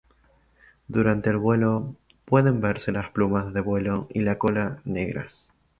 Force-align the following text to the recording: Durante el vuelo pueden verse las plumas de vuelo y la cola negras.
Durante 0.87 1.29
el 1.29 1.37
vuelo 1.37 1.95
pueden 2.25 2.59
verse 2.59 2.91
las 2.91 3.11
plumas 3.11 3.53
de 3.53 3.61
vuelo 3.61 4.07
y 4.11 4.21
la 4.21 4.39
cola 4.39 4.81
negras. 4.83 5.53